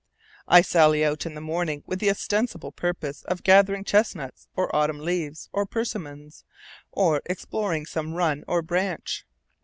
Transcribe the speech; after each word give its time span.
I 0.47 0.63
sally 0.63 1.05
out 1.05 1.27
in 1.27 1.35
the 1.35 1.41
morning 1.41 1.83
with 1.85 1.99
the 1.99 2.09
ostensible 2.09 2.71
purpose 2.71 3.21
of 3.25 3.43
gathering 3.43 3.83
chestnuts, 3.83 4.47
or 4.55 4.75
autumn 4.75 5.01
leaves, 5.01 5.47
or 5.53 5.67
persimmons, 5.67 6.43
or 6.91 7.21
exploring 7.25 7.85
some 7.85 8.15
run 8.15 8.43
or 8.47 8.63
branch. 8.63 9.27